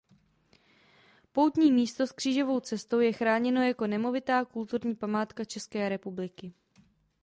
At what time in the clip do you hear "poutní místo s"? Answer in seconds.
1.31-2.11